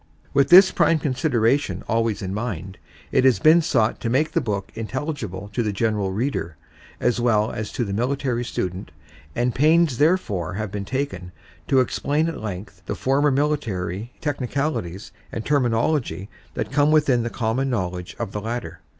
[0.33, 2.79] With this prime consideration always in mind,
[3.11, 6.57] it has been sought to make the book intelligible to the general reader
[6.99, 8.89] as well as to the military student
[9.35, 11.31] and pains therefore have been taken
[11.67, 17.29] to explain at length for the former military technicalities and terminology that come within the
[17.29, 18.79] common knowledge of the latter.